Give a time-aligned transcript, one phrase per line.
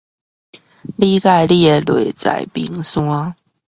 [0.97, 3.35] 理解你的內在冰山